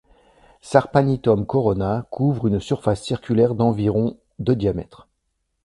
Sarpanitum 0.63 1.45
Corona 1.45 2.07
couvre 2.09 2.47
une 2.47 2.59
surface 2.59 3.03
circulaire 3.03 3.53
d'environ 3.53 4.17
de 4.39 4.55
diamètre. 4.55 5.07